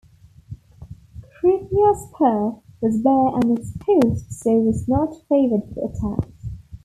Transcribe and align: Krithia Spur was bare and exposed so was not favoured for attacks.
Krithia 1.35 1.93
Spur 1.95 2.59
was 2.81 2.97
bare 3.03 3.35
and 3.35 3.55
exposed 3.59 4.31
so 4.33 4.49
was 4.55 4.87
not 4.87 5.13
favoured 5.29 5.71
for 5.75 5.91
attacks. 6.15 6.45